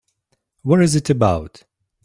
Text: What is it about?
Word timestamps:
What 0.63 0.81
is 0.81 0.95
it 0.95 1.11
about? 1.11 1.61